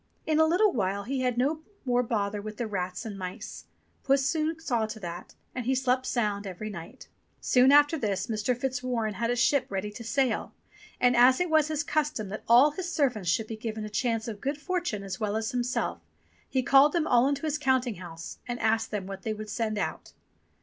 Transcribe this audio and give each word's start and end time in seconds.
In 0.25 0.39
a 0.39 0.45
little 0.47 0.73
while 0.73 1.03
he 1.03 1.21
had 1.21 1.37
no 1.37 1.61
more 1.85 2.01
bother 2.01 2.41
with 2.41 2.57
the 2.57 2.65
rats 2.65 3.05
and 3.05 3.19
mice. 3.19 3.65
Puss 4.03 4.25
soon 4.25 4.59
saw 4.59 4.87
to 4.87 4.99
that, 4.99 5.35
and 5.53 5.67
he 5.67 5.75
slept 5.75 6.07
sound 6.07 6.47
every 6.47 6.71
night. 6.71 7.07
Soon 7.39 7.71
after 7.71 7.99
this 7.99 8.25
Mr. 8.25 8.57
Fitzwarren 8.57 9.13
had 9.13 9.29
a 9.29 9.35
ship 9.35 9.67
ready 9.69 9.91
to 9.91 10.03
sail; 10.03 10.55
and 10.99 11.15
as 11.15 11.39
it 11.39 11.51
was 11.51 11.67
his 11.67 11.83
custom 11.83 12.29
that 12.29 12.41
all 12.49 12.71
his 12.71 12.91
servants 12.91 13.29
should 13.29 13.45
be 13.45 13.55
given 13.55 13.85
a 13.85 13.89
chance 13.89 14.27
of 14.27 14.41
good 14.41 14.57
fortune 14.57 15.03
as 15.03 15.19
well 15.19 15.35
as 15.35 15.51
himself, 15.51 16.01
he 16.49 16.63
called 16.63 16.93
them 16.93 17.05
all 17.05 17.27
into 17.27 17.43
the 17.47 17.57
counting 17.59 17.97
house 17.97 18.39
and 18.47 18.59
asked 18.59 18.89
them 18.89 19.05
what 19.05 19.21
they 19.21 19.33
would 19.33 19.51
send 19.51 19.77
out. 19.77 20.13